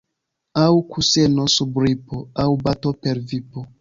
[0.61, 3.65] Aŭ kuseno sub ripo, aŭ bato per vipo.